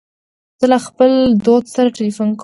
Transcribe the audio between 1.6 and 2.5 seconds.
سره تلیفون کوم.